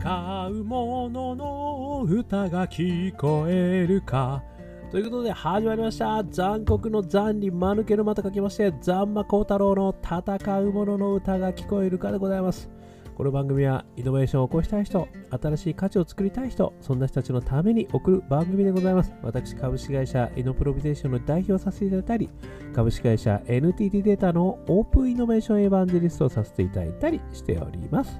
[0.00, 4.42] う者のの歌が聞こえるか
[4.90, 12.70] ということで始まりました残酷の残に間抜けるまた書きましてザンマコウタロウの戦う者のの歌が聞こえるかでございます
[13.14, 19.12] この番組はイノベーションを起こしたい人、新しい価値を作りたい人、そんな人たちのために送る番組でございます。
[19.22, 22.30] 私、株式会社イノプロビゼーションの代表をさせていただいたり、
[22.74, 28.18] 株式会社 NTT データのオープンイノベーションエヴァンジェリストをさせていただいたりしております。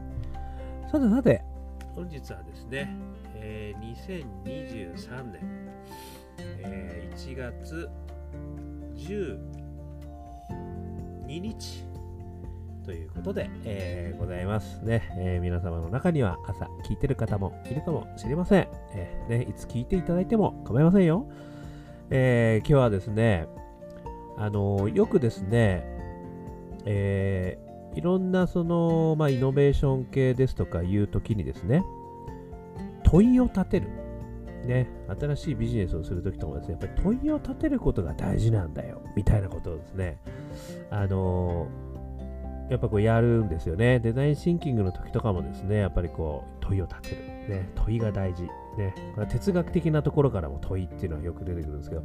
[0.90, 1.42] さてさて、
[1.94, 2.88] 本日はですね、
[3.36, 3.94] えー、
[4.44, 5.40] 2023年、
[6.38, 7.90] えー、1月
[8.96, 9.38] 12
[11.26, 11.84] 日、
[12.84, 18.68] ということで、えー、ございますね、えー、皆様の中には朝聞いてる方もいるかもしれません。
[18.94, 21.30] えー、ね、いつ聞いていただいても構いませんよ。
[22.10, 23.46] え今日はですね、
[24.38, 25.84] あのよくですね、
[26.86, 27.58] え
[27.94, 31.82] いろんなその、まあ、イノベーション系ですとかいう時にですね、
[33.04, 33.88] 問いを立てる。
[34.66, 34.88] ね、
[35.20, 40.18] 新しいビジネスをするときとかですね、やっぱり問いを立てることが大事なんだよ、みたいなことをですね、
[40.90, 41.66] あの
[42.70, 43.98] やっぱこうやるんですよね。
[43.98, 47.16] デザインシンキングの時とかもですね、やっぱりこう問いを立てる。
[47.48, 48.44] ね、問いが大事。
[48.78, 48.94] ね、
[49.28, 52.04] 哲学的なところからも問いっていうのはよく出てくるんですけど、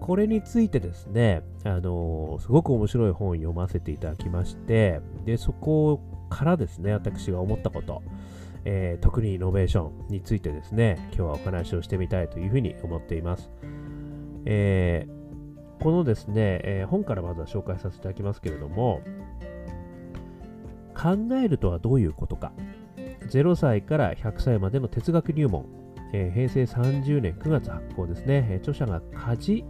[0.00, 8.02] これについてですね、あの、すごく面白い本を読ませていただきまして、で、そこからですね、私が思ったこと、
[8.64, 13.50] えー、特にイノベーションについてですね、今日はお話をしてみたいというふうに思っています。
[14.44, 19.00] えー、このですね、えー、本からまずは紹介させていただきますけれども、
[20.94, 22.52] 考えるとはどういうことか。
[23.30, 25.66] 0歳から100歳までの哲学入門。
[26.12, 28.58] えー、平成30年9月発行ですね。
[28.62, 29.64] 著者が梶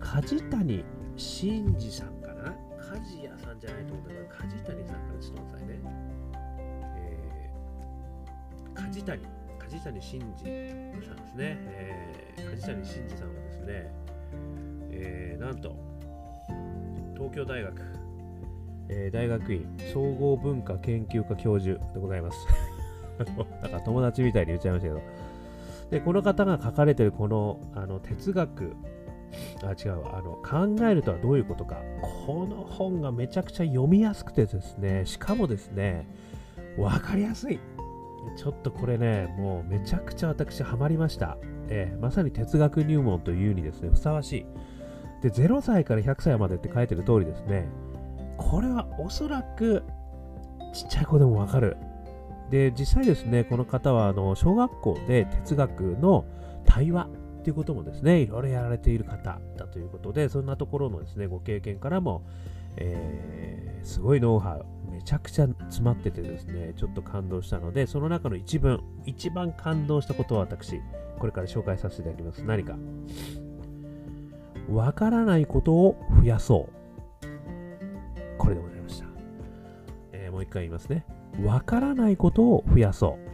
[0.00, 0.84] 梶谷
[1.16, 2.54] 真二さんかな？
[2.78, 6.08] 梶谷さんじゃないと思うんだけど、梶谷さんからちょっと待ってくださいね。
[8.74, 9.22] 梶谷、
[9.58, 11.58] 梶谷真二さんですね。
[11.60, 13.92] えー、梶谷真二さんはですね、
[14.90, 15.76] えー、なんと、
[17.14, 17.82] 東京大学
[18.90, 22.38] えー、大学院総合文化研究科教授でございます。
[23.62, 25.02] なんか友達みたいに言っちゃいましたけど。
[25.90, 28.76] で、この方が書かれてるこのあの哲学、
[29.62, 31.76] あ、違う、あの考えるとはどういうことか。
[32.26, 36.06] この本がめちゃくちゃ読みやすくてですね、しかもですね、
[36.76, 37.58] わかりやすい。
[38.36, 41.38] ちょっとこれね、もうめちゃくちゃ私ハマりました。
[41.68, 44.46] えー、まさに哲学入門というにですね、ふさわしい。
[45.22, 47.68] で、0歳から100歳までって書いてる通りですね、
[48.36, 49.82] これはおそらく
[50.72, 51.76] ちっちゃい子でもわかる。
[52.50, 56.24] で、実際ですね、この方はあの小学校で哲学の
[56.64, 62.24] 対話っていうこともですね、いろいろやられている方だということで、そんなところのですね、ご経験からも、
[62.76, 70.80] えー、すごいノウハウ、めちゃくちゃ詰まっててですね、ちょっと感動したので、その中の一文、一番感動したことは私、
[71.18, 72.42] これから紹介させていただきます。
[72.44, 72.76] 何か。
[74.70, 76.72] わからないことを増やそう。
[78.36, 79.06] これでございました。
[80.12, 81.06] えー、もう一回言いますね。
[81.42, 83.28] わからないことを増やそう。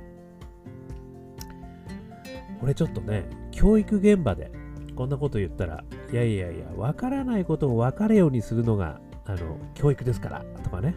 [2.60, 4.50] これちょっとね、教育現場で
[4.94, 10.94] こんなこと言ったら、いやいやいや、わからないことを分かるようにするのが、あの、教育ですからとかね、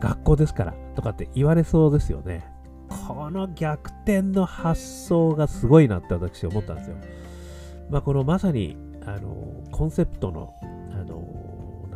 [0.00, 2.44] 学校ですからとかって言われそうですよね。
[2.88, 6.96] この逆転の発想がすごいなって私思ったんですよ。
[7.90, 10.54] まあ、このまさに、あの、コンセプトの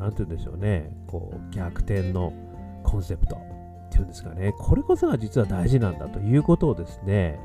[0.03, 2.33] 何て言うんでしょうね、こう逆転の
[2.83, 3.39] コンセプトっ
[3.91, 7.39] ていうんですかね、これこそが実は大事なんだということをですね、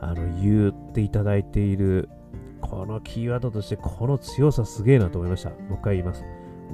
[0.00, 2.08] あの言っていただいている、
[2.60, 5.50] このキーワードとして、この強さすげえなと思いました。
[5.50, 6.24] もう一回言います。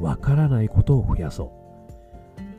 [0.00, 1.64] わからないことを増やそう。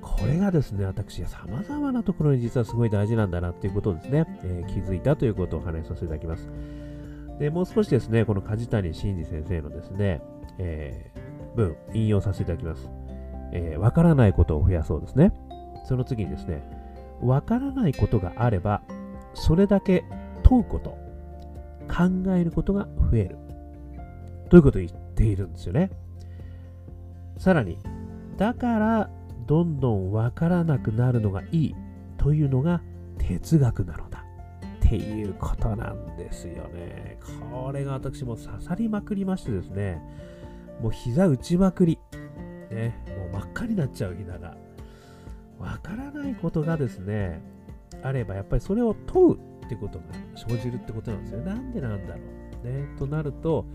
[0.02, 6.50] これがですね、私は様々なところに実はすごい大事なんだなっていうことをですね、えー、気づいたということをお話しさせていただきます。
[7.40, 10.22] で、もう少しですね、この梶谷真二先生のですね、
[10.58, 11.26] えー
[11.56, 12.90] 文、引用させていただきます。
[13.52, 15.32] えー、わからないことを増やそうですね。
[15.86, 16.64] その次にですね、
[17.22, 18.82] わからないことがあれば、
[19.34, 20.04] それだけ
[20.46, 20.92] 問うこと、
[21.88, 23.38] 考えることが増える。
[24.50, 25.90] ということを言っているんですよね。
[27.38, 27.80] さらに、
[28.38, 29.10] だから
[29.48, 31.76] どんどんわからなくなるのがいい
[32.18, 32.82] というのが
[33.18, 34.24] 哲学なのだ。
[34.86, 37.18] っていうことなんですよね。
[37.52, 40.00] これが私も刺さりまくりましてですね。
[40.80, 41.98] もう膝打ちまくり。
[42.70, 44.56] ね、もう真っ赤になっちゃう膝が。
[45.58, 47.42] わからないことがですね、
[48.04, 51.42] あれば、やっぱりそれを問うってことが生じるってことなんですよ。
[51.42, 52.20] なんでなんだろ
[52.64, 52.68] う。
[52.68, 53.66] ね、となると、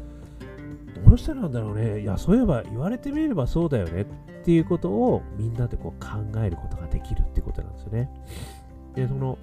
[1.06, 2.00] どうしてなんだろうね。
[2.00, 4.06] いや、そういえば言われてみればそうだよねっ
[4.44, 8.10] ていうことをみんなでこう考えることができるってことなんですよね。
[8.94, 9.38] で、その、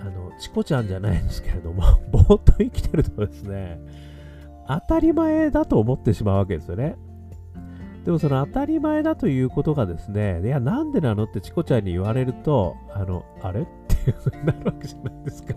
[0.00, 3.80] あの、チコちゃんじゃないんですけれども、 ぼーっと生きてるとですね、
[4.66, 6.96] 当たり前だと思ってしまうわけですよね。
[8.04, 13.66] でもその当たり前だということがですね、いや、なんでなのってチコちゃんに言われると、あの、あれ？
[14.10, 15.54] になるわけじゃないですか。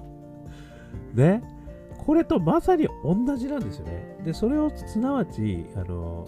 [1.13, 1.41] ね。
[2.05, 4.17] これとまさに同じなんですよね。
[4.23, 6.27] で、それをすなわち、あの、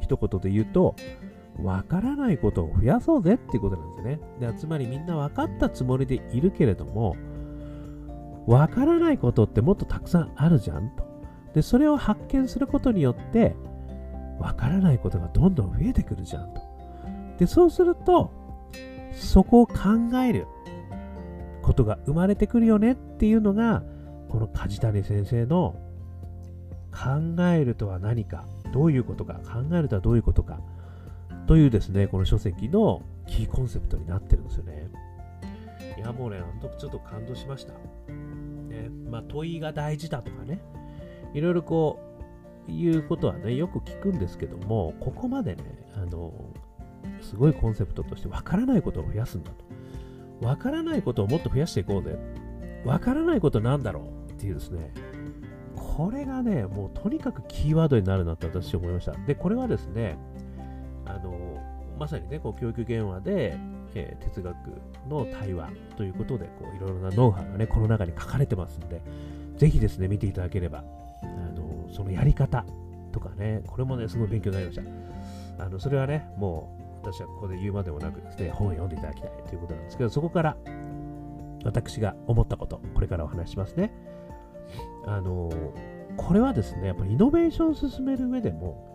[0.00, 0.94] 一言で言うと、
[1.62, 4.20] わからないことを増やそうぜっていうことなんですよね。
[4.40, 7.16] でつまりみんな分かったつもりでいるけれども、
[8.46, 11.04] わからないことってもっとたくさんあるじゃんと。
[11.54, 13.54] で、それを発見することによって、
[14.38, 16.60] わからないことがどんどん増えてくるじゃんと。
[17.38, 18.30] で、そうすると、
[19.12, 19.74] そこを考
[20.26, 20.46] える
[21.72, 23.82] ことが生まれてくるよねっていうのが、
[24.28, 25.74] この梶谷先生の
[26.92, 30.60] 考えるとは何か、どういうことか、考えるとはどういうことか、
[31.46, 34.90] というですね、この書籍のキーコンセプトになってるんですよね。
[35.96, 37.72] いや、もうね、あの時ちょっと感動しました。
[37.72, 40.60] ね、まあ、問いが大事だとかね、
[41.32, 41.98] いろいろこ
[42.68, 45.64] う、いうことはね、よく聞くんですけども、ここまでね、
[45.96, 46.32] あの、
[47.22, 49.61] すごいコンセプトとして、わからないことを増やすんだと。
[50.42, 52.18] わからないことをもっと増やしていこうぜ。
[52.84, 54.92] わからないことなんだろうっていうですね、
[55.76, 59.12] これがね、もうとにかくキーワードになるなって私は思いました。
[59.26, 60.18] で、これはですね、
[61.06, 61.62] あの、
[61.98, 63.56] まさにね、こう教育現場で、
[63.94, 64.56] えー、哲学
[65.08, 69.00] の対話ということで、こういろいろなノウハウがね、この中に書かれてますんで、
[69.56, 70.82] ぜひですね、見ていただければ、
[71.22, 72.64] あのそのやり方
[73.12, 74.76] とかね、これもね、すごい勉強になりまし
[75.58, 75.64] た。
[75.64, 80.56] あのそれはね、もう私はここで言うまでもなくですね、本を読んでいただきたいということなんですけど、そこから
[81.64, 83.92] 私が思ったこと、これからお話しますね。
[85.04, 85.50] あの
[86.16, 88.92] これはですね、やっぱりイノベーションを進める上でも、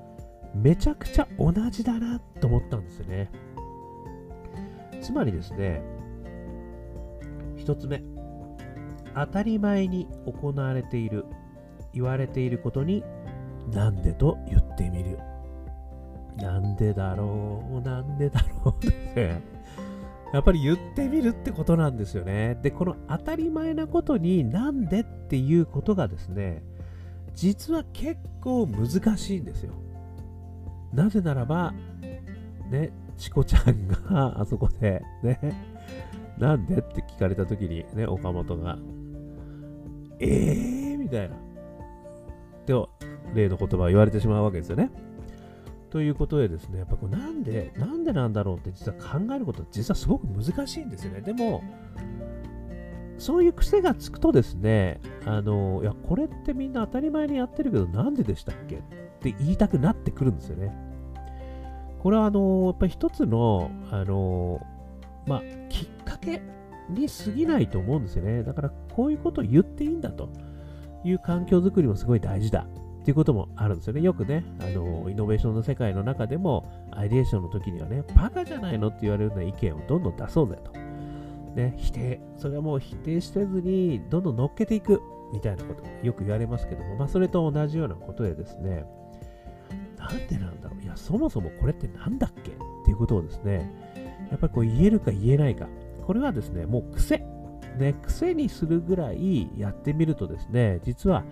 [0.56, 3.30] めちゃくちゃ同じだなと思ったんですよね。
[5.02, 5.82] つまりですね、
[7.58, 8.04] 一つ目、
[9.16, 11.26] 当たり前に行われている、
[11.94, 13.04] 言われていることに、
[13.72, 15.20] なんでと言ってみる。
[16.38, 19.42] なんでだろう、なんでだろうですね。
[20.34, 22.60] やっぱり言ってみるってことなんですよね。
[22.62, 26.64] で、この当たり前なことになんでっていうことがですね、
[27.34, 29.74] 実は結構難しいんですよ。
[30.94, 31.74] なぜならば、
[32.70, 35.40] ね、チコちゃんがあそこで、ね、
[36.38, 38.78] なんでって聞かれたときに、ね、岡本が、
[40.20, 41.36] えーみたいな。
[42.66, 42.74] で、
[43.34, 44.92] 例の言葉を言われてしまうわけですよね。
[45.90, 51.22] ということでですね、やっぱこうなんで、なんでなんだろうって実は考えることは実はすごく難しいんですよね。
[51.22, 51.64] でも、
[53.18, 58.76] そういう癖がつくとですね、あの、いや、これってみんな当たり前にやってるけど、なんででしたっけ？
[58.76, 58.80] っ
[59.22, 60.76] て言いたくなってくるんですよね。
[62.00, 64.62] これは、あの、やっぱり一つの、あの、
[65.26, 66.44] まあ、きっかけ
[66.90, 68.44] に過ぎないと思うんですよね。
[68.44, 70.30] だから、こういうことを言っていいんだと
[71.04, 72.68] いう環境づくりもすごい大事だ
[73.08, 74.02] っていうこともあるんですよね。
[74.02, 80.74] よくね、あの、イノベーションの世界の中でも、アイデエーションの時にはね、バカじゃないのって言われるような意見をどんどん出そうぜと。
[81.56, 85.02] ね、否定、それはもう否定せずに、どんどん乗っけていく
[85.32, 88.84] みたいなことよく言われますけども、まあ、それと同じようなことでですね、
[89.98, 92.52] なんでなんだろういや、そもそもこれってなんだっけ？
[92.52, 93.72] っていうことをですね、
[94.30, 95.70] やっぱりこう言えるか言えないか。
[96.06, 97.24] これはですね、もう癖。
[97.78, 101.24] ね、癖にするぐらいやってみるとですね、実は、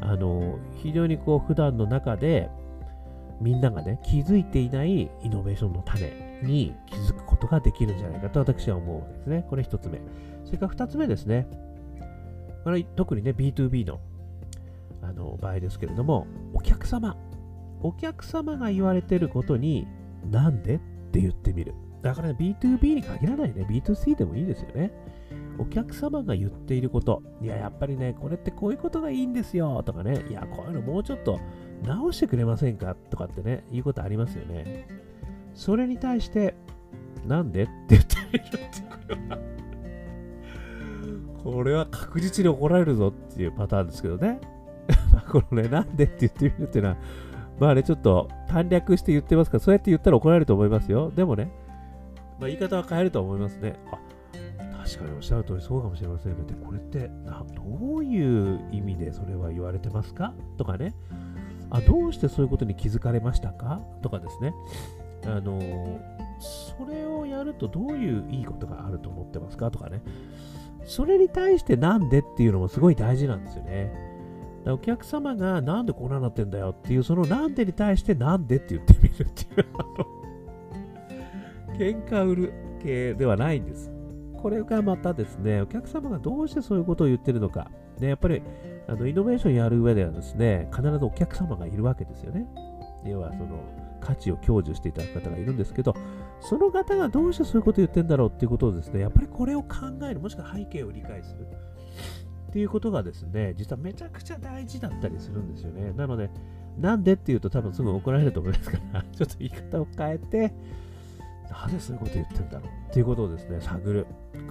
[0.00, 2.50] あの、非常にこう普段の中で、
[3.40, 9.46] みんながね、気づいていないイノベーションの種に気づくことができるんじゃないかと私は思うわけですね。
[9.48, 10.00] これ一つ目。
[10.44, 11.46] それから二つ目ですね。
[12.64, 14.00] これ特にね、B2B の
[15.02, 17.16] あの場合ですけれども、お客様。
[17.80, 19.86] お客様が言われてることに、
[20.30, 20.78] なんでっ
[21.12, 21.74] て言ってみる。
[22.02, 24.92] だから、ね、B2B に限らないね、B2C でもいいですよね。
[25.58, 31.40] お客様が言っていること、いや、やっぱりね、これってこういうことがいいんですよとかね、いや、こういうのもうちょっと
[31.82, 32.94] 直してくれませんか？
[32.94, 34.86] とかってね、言うことありますよね。
[35.54, 36.54] それに対して、
[37.26, 37.64] なんで？
[37.64, 39.38] って言ってみるってこれは
[41.42, 44.40] これは確実に怒られるぞっていうパターンですけどね。
[45.30, 46.96] このね、なんでって言ってみるっていうのは、
[47.58, 51.10] まあね、ちょっと短略して言ってますから、そうやって言ったら怒られると思いますよ。
[51.14, 51.50] でもね、
[52.38, 53.74] まあ、言い方は変えると思いますね。
[53.90, 53.98] あ、
[54.88, 56.38] 確かにおっしゃる通りそうかもしれませんね。
[56.46, 57.10] で、これって、
[57.54, 60.32] どういう意味でそれは言われてますか？
[60.56, 60.94] とかね。
[61.70, 63.82] あ、どうしてそういうことに気づかれましたか？
[64.02, 64.54] とかですね。
[65.26, 66.00] あの、
[66.40, 69.70] それをやるとどういういいことがあると思ってますか？
[69.70, 70.02] とかね。
[70.84, 73.92] それに対してなんでっていうのもすごい大事なんですよね。
[74.66, 79.46] お客様がなんでこんなになってんだよっていう、そのなんでに対してなんでって言ってみるってい
[81.86, 82.52] う、喧嘩売る
[82.82, 83.92] 系ではないんです。
[84.42, 88.42] これがまたですね、お客様がどうしてそういうことを言ってるのか、ね、やっぱり
[88.86, 92.46] あのイノベーションやる上ではですね、必ずお客様がいるわけですよね。
[93.04, 93.60] 要はその
[94.00, 95.94] 価値を享受していただく方がいるんですけど、
[96.40, 99.68] その方がどうしてそういうことを言ってんだろうっていうことをですね、やっぱりこれを考
[100.08, 101.46] える、もしくは背景を理解する
[102.48, 105.92] っていうことがですね、実はめちゃくちゃ大事だったりするんですよね。
[105.96, 106.30] なので、
[106.78, 110.54] なんでっていうと多分すぐ怒られると思いますから、ちょっと言い方を変えて、
[111.50, 114.06] なぜそういうこと言ってんだろうっていうことをですね、探る。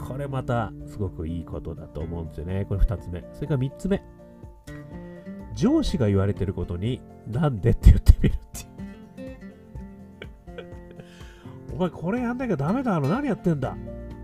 [0.07, 2.65] これまたすごくいいことだと思うんですよね。
[2.65, 3.23] これ2つ目。
[3.33, 4.03] それから3つ目。
[5.55, 9.35] 上司が言われてることになんでって言ってみるっていう。
[11.75, 13.07] お前これやんなきゃダメだろ。
[13.07, 13.75] 何やってんだ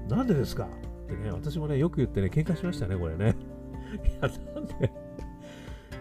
[0.09, 3.35] なんでですかってね、私もね、よく言ってね、喧嘩しましたね、これね。
[4.03, 4.91] いや、なんで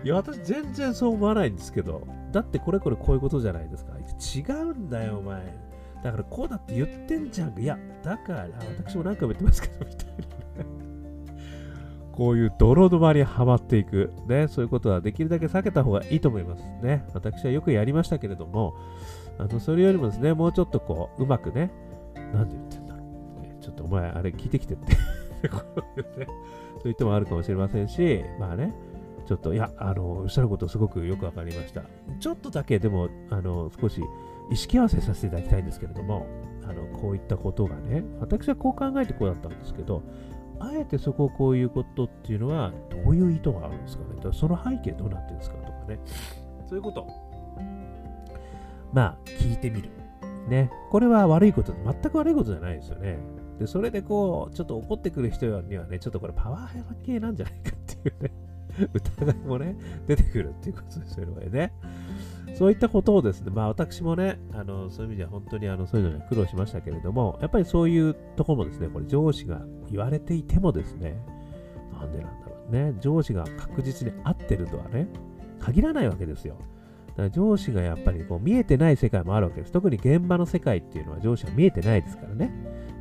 [0.04, 3.92] いや、私全然そう思わないんですけど、だってこれこれこういうことじゃないですか。
[3.94, 5.71] 違うんだよ、お前。
[6.02, 7.58] だからこうだって言ってんじゃん。
[7.58, 8.48] いや、だから、
[8.84, 10.14] 私も何回も言ってますけど、みたいな
[10.64, 10.82] ね。
[12.12, 14.12] こういう泥沼にはまっていく。
[14.26, 16.64] ね、そういうことはできるだけ避けた方がいいと思います。
[16.82, 17.04] ね。
[17.14, 18.74] 私はよくやりましたけれども、
[19.38, 21.70] あの、それよりもですね、もうちょっとこう、うまくね、
[22.34, 23.04] なんで言ってんだろ
[23.38, 23.42] う。
[23.42, 24.96] ね、ちょっとお前、あれ聞いてきてって。
[25.48, 28.74] そう言ってもあるかもしれませんし、まあね、
[29.26, 31.82] ちょっと、いや、あの、おっしゃることすごくよくわかりました。
[32.18, 34.02] ちょっとだけでも、あの、少し
[34.52, 36.26] 意識合わせさせていただきたいんですけれども、
[36.68, 40.02] あの、こういったことがね、私はこう考えてこうだったんですけど、
[40.60, 44.32] あえてそこをこういうことっていうのは、どういう意図があるんですかね？
[44.32, 45.98] その背景どうなってるんですかとかね。
[46.68, 47.06] そういうこと。
[48.92, 49.88] まあ、聞いてみる。
[50.48, 50.70] ね。
[50.90, 53.18] これは悪いこと、全く悪いことじゃないですよね。
[53.58, 58.30] で、それでこう、ちょっと怒ってくる人にはね、ちょっとこれパワー系なんじゃないかっていうね。
[58.94, 61.72] 疑いもね、出てくるっていうことですよね。
[62.54, 71.16] そういったことをですね、まあ私もね、あのそういう意味では本当にあのそういうのに苦労しましたけれども、やっぱりそういうところもですね、これ上司が言われていてもですね、
[71.92, 75.08] なんでなんだろうね、上司が確実に合ってるとはね、
[75.60, 76.56] 限らないわけですよ。
[77.08, 79.72] だから上司がやっぱりこう見えてない世界もあるわけです。
[79.72, 82.50] 特に現場の世界っていうのは上司は見えてないですからね。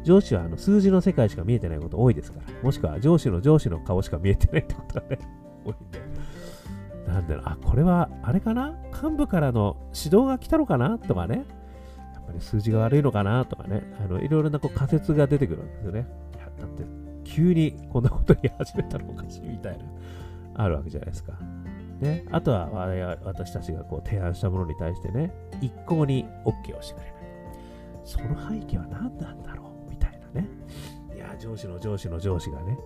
[0.03, 2.53] 上司はあの数字の世界しか見えてないこと多いですから。
[2.63, 5.19] もしくは上司の上司の顔しか見えてないってことがね、
[5.63, 6.10] 多いんで。
[7.11, 8.73] なんだろう、あ、これは、あれかな？
[8.93, 10.97] 幹部からの指導が来たのかな？
[10.97, 11.43] とかね。
[12.13, 13.43] やっぱり数字が悪いのかな？
[13.45, 13.83] とかね。
[13.99, 16.07] あの、いろいろなこう仮説が出てくるんですよね。
[16.57, 16.83] だって、
[17.25, 19.83] 急にこんなこと言い始めたらおかしいみたいな、
[20.55, 21.33] あるわけじゃないですか。
[21.99, 22.23] ね。
[22.31, 22.69] あとは、
[23.25, 27.13] 私たちがこう提案したものに対してね、一向に OK をしてくれない。
[28.05, 29.91] その背景は何なんだろう？
[29.91, 30.47] みたいなね。
[31.13, 32.77] いや、上司の上司の上司がね、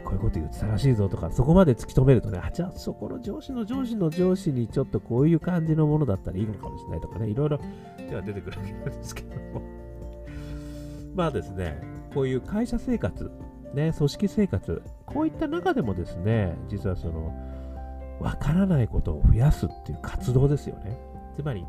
[0.00, 7.60] こういうこと言ってたらしいぞとか、そこまで突き止めるとね、あ、じゃあそこの上司の上司の上司にちょっとこういう感じのものだったらいいのかもしれないとかね、いろいろ
[8.08, 9.62] 手は出てくるわけなんですけども。
[11.14, 11.80] まあですね、
[12.14, 13.30] こういう会社生活、
[13.74, 17.32] ね、組織生活、こういった中でもですね、実はその、
[18.20, 20.98] わからないことを増やすっていう活動ですよね。
[21.34, 21.64] つまり、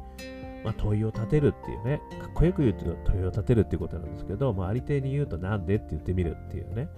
[0.63, 6.89] まあ、問いを立てるっていうね、かっこよく言うと問いを立てるっていうことなんですけど、まあ、ありていに言うとなんでって言ってみるっていうね、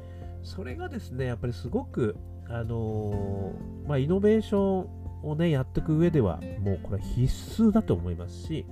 [0.44, 2.16] それがですね、やっぱりすごく、
[2.48, 4.88] あのー、まあ、イノベーション
[5.24, 7.24] をね、やっていく上では、もうこれは必
[7.62, 8.66] 須だと思いますし、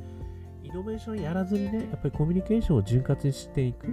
[0.63, 3.87] イノベーションやらずにね、やっぱりコミュニケーションを潤滑していく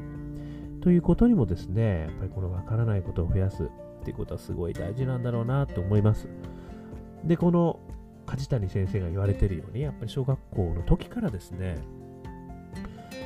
[0.80, 6.28] ということにもですね、やっぱりこのわからないことを増やすっていうことはすごい大事なんだろうなと思います。
[7.25, 7.80] で、この
[8.26, 11.78] 梶谷先生が言われてるように、やっぱり小学校の時からですね、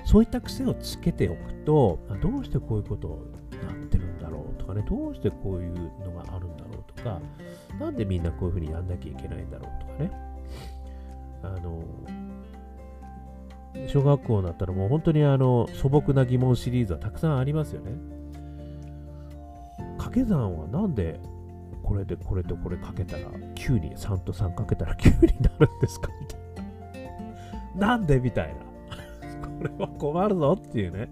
[0.04, 3.26] そういった癖をつけておくと、どうしてこういうことを
[3.66, 4.11] なってるんだろうと
[4.74, 5.74] かね、どうしてこういう
[6.04, 7.20] のがあるんだろうとか、
[7.78, 10.10] なんでみんなこういうふうにやんなきゃいけないんだろうとかね。
[11.42, 11.82] あの、
[13.88, 17.92] 小学校だったらもう本当にあの素朴な疑問シリーズはたくさんありますよね。
[19.96, 21.18] 掛け算はなんで
[21.82, 23.22] これでこれとこれかけたら
[23.54, 26.08] 9に3と3かけたら9になるんですか？
[26.20, 26.40] みたい
[27.76, 27.86] な。
[27.88, 28.60] なんでみたいな。
[29.48, 31.10] これは困るぞっていうね。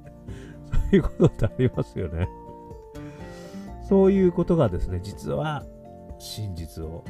[0.71, 2.29] そういうことってありますよね。
[3.91, 5.65] そういうことがですね、実は
[6.21, 7.05] 真実を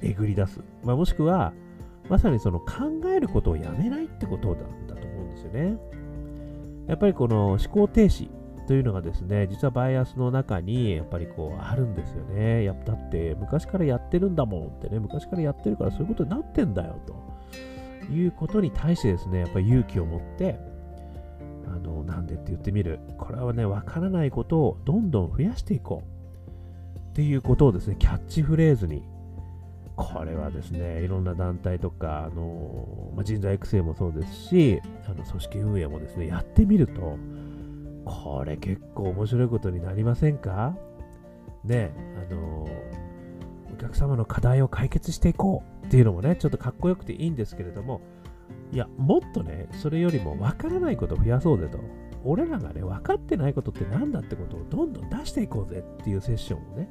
[0.00, 0.60] えぐり出す。
[0.84, 1.52] まあ、もしくは、
[2.08, 5.76] まさにその考えることをやめないってことなんだと思うんですよね。
[6.86, 8.30] やっぱりこの思考停止
[8.68, 12.62] というのがですね、実はバイアスの中にやっぱりこうあるんですよね。
[12.62, 17.00] やだって昔からやってるんだもんってね、昔からやってるからそういうことになってんだよ
[18.06, 20.56] ということに対してですね、やっぱり勇気を持って
[21.66, 23.00] あの、なんでって言ってみる。
[23.18, 26.11] これはね、わからないことをどんどん増やしていこう。
[27.12, 29.02] っていうことをですね、キャッチフレーズに、
[29.96, 37.18] これはですね、いろんな団体とか、あのま、人材育成もそうですし、あの組織運営もですね、やってみると、
[38.06, 40.74] これ結構面白いことになりませんか？
[41.64, 41.92] ね
[42.30, 42.66] あの
[43.72, 48.00] お客様の課題を解決していこうっていうのもね、ちょっとかっこよくていいんですけれども、
[48.72, 51.78] いや、もっとね、それよりも分からないことを増やそうぜと。
[52.24, 56.88] 俺らがね、分かってないことって何だってことをどんどん出していこうぜっていうセッションをね、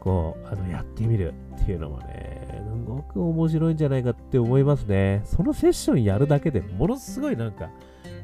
[0.00, 5.22] こう、あの、やってみるっていうのもね、すごく面白いんじゃないかって思いますね。
[5.24, 7.70] そのセッションやるだけでものすごいなんか、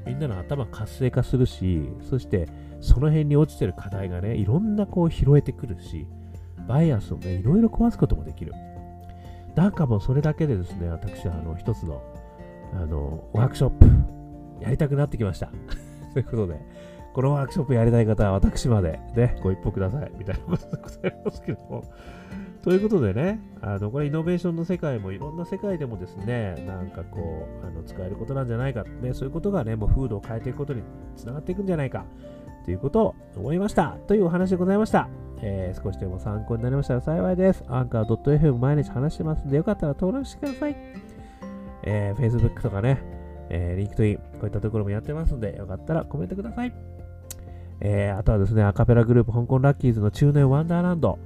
[0.07, 2.49] みんなの頭活性化するし、そして
[2.81, 6.07] その辺に落ちてる課題がね、いろんなこう拾えてくるし、
[6.69, 8.53] バイアスをね、いろいろ壊すこともできる。
[9.55, 12.03] なんかもうそれだけでですね、私はあの一つの
[12.75, 13.87] あのワークショップ
[14.63, 15.51] やりたくなってきました。
[16.13, 16.61] ということで、
[17.13, 20.11] このワークショップやりたい方は私までね、ご一報ください。
[20.17, 21.85] みたいなことでございますけども。
[22.63, 30.83] ということでね、あのこれイノベーションの世界もいろんな世界でもですね、なんかこう、あの使えることなんじゃないか、ね、そういうことがね、もう風土を変えていくことに
[31.17, 32.05] つながっていくんじゃないか、
[32.65, 33.99] ということを思いました。
[34.07, 35.09] というお話でございました。
[35.43, 37.65] えー、少しでも参考になりましたら幸いです。
[37.67, 40.77] アンカー .fm 毎日話してますんで、よかったら登録してください。
[41.83, 43.03] えー、Facebook とかね、
[43.55, 46.75] えー、LinkedIn、こういったところもやってますんで、よかったらコメントください。
[47.81, 51.19] えー、あとはですね、アカペラグループ香港ラッキーズの中年ワンダーランド。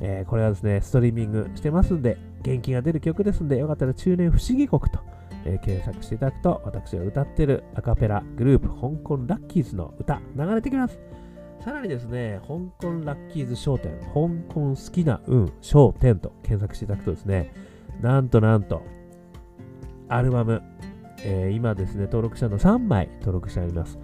[0.00, 5.00] えー、これはですね、ストリーミングしてますんで、元気が出る曲ですんで、よかったら中年不思議国と、
[5.44, 10.98] えー、検索していただくと、私が歌ってるアカペラグループ香港ラッキーズの歌、流れてきます。
[11.62, 17.52] さらにですね、香港ラッキーズ商店、香港好きな運商店と検索していただくとですね、
[18.00, 18.82] なんとなんと、
[20.08, 20.62] アルバム、
[21.24, 23.98] えー、今ですね、登録者の3枚登録してあります。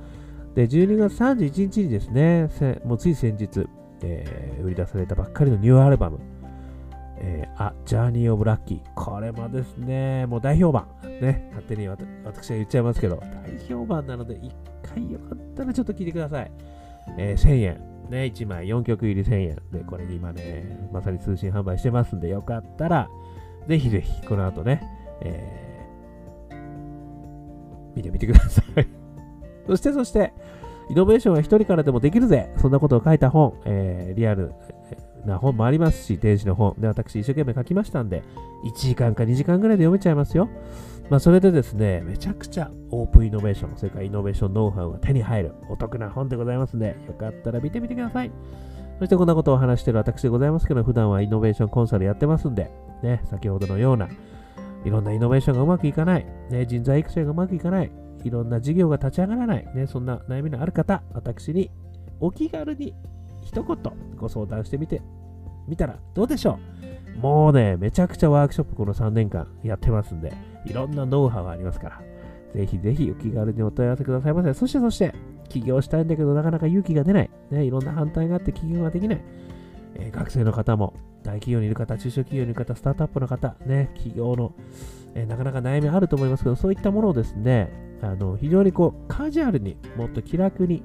[0.54, 2.48] で、12月31日にですね、
[2.84, 3.66] もうつい先日、
[4.02, 6.20] えー、売り出されたばっかりのニューアルバム、
[7.18, 8.80] えー、あ、ジャーニー・オブ・ラッキー。
[8.94, 10.86] これもですね、もう大評判。
[11.20, 14.52] ね、勝手に私は言っちゃいますけど、大評判なので、一
[14.82, 16.50] 回よかったらちょっと聞いてください。
[17.18, 17.94] えー、1000円。
[18.10, 19.58] ね、1枚4曲入り1000円。
[19.72, 23.08] で、これ今ね、まさに通信販売してますんで、よかったら、
[23.66, 24.82] ぜひぜひ、この後ね、
[25.22, 25.73] えー、
[27.94, 28.86] 見てみてください。
[29.66, 30.32] そして、そして、
[30.90, 34.52] イノベーションは一人からでもできるぜそんなことを書いた本、えー、リアル
[35.24, 38.22] な本もありますし、電子の本で私一生懸命書きましたんで、
[38.64, 40.48] 1時間か2時間ぐらいで読めちゃいますよ。
[41.10, 48.30] まあ、それでですね、めちゃくちゃオープンイノベーション、それからイノベーションノウハウが手に入るお得な本でございますので、よかったら見てみてください。
[48.98, 52.70] そしてこんなことを話している私でございますけど、普段はイノベーションコンサルやってますんで、
[53.02, 54.08] ね、先ほどのような、
[54.84, 57.90] いろんなイノベーションがうまくいかない、ね、人材育成がうまくいかない、
[58.24, 61.70] いろんな事業が立ち上がらない、ね、そんな悩みのある方、私に
[62.20, 62.94] お気軽に
[63.42, 63.78] 一言
[64.16, 65.02] ご相談してみて
[65.66, 66.58] みたらどうでしょ
[67.16, 70.32] うもうね、めちゃくちゃワークショップこの3年間やってますんで、
[70.66, 72.02] いろんなノウハウがありますから、
[72.54, 74.52] ぜひぜひお気軽にお問い合わせくださいませ。
[74.54, 75.14] そしてそして、
[75.48, 77.30] 起業したいんだけどなかなか勇気が出ない。
[77.50, 79.20] ね、いろんな反対があって起業ができない。
[79.94, 84.52] えー、学生の方も、大企業にいる方、中小企業にいる方、スタートアップの方、ね、企業の、
[85.14, 90.82] えなかなか悩みあると思いますけど、そういったものをですね、あの非常にこうカジュアルにもっと気楽に、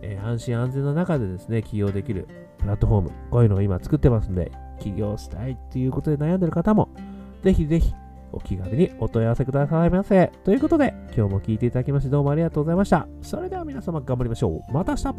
[0.00, 6.88] えー、安心安全の中でですね、起業できるプラットフォーム、こういうのを今作ってますんで、起業したいっていうことで悩んでる方も、
[7.42, 7.92] ぜひぜひ
[8.32, 10.32] お気軽にお問い合わせくださいませ。
[10.44, 13.08] ということで、今日も聴いていただきましてどうもありがとうございました。
[13.20, 14.72] それでは皆様頑張りましょう。
[14.72, 15.14] また明日